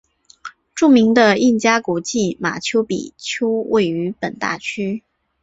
[0.73, 5.03] 著名的印加古迹马丘比丘位于本大区。